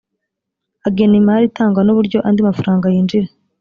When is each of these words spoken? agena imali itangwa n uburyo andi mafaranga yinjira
agena 0.87 1.15
imali 1.21 1.43
itangwa 1.47 1.81
n 1.83 1.89
uburyo 1.93 2.17
andi 2.27 2.41
mafaranga 2.49 2.85
yinjira 2.93 3.27